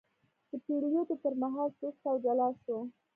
[0.49, 2.77] د پیلېدو پر مهال سست او جلا شو،